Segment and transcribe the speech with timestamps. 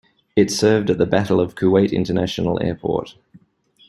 [0.35, 3.13] It served at the Battle of Kuwait International Airport.